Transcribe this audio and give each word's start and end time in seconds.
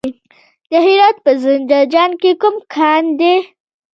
د 0.71 0.73
هرات 0.85 1.17
په 1.25 1.31
زنده 1.43 1.79
جان 1.93 2.11
کې 2.21 2.31
کوم 2.41 2.55
کان 2.73 3.03
دی؟ 3.19 3.35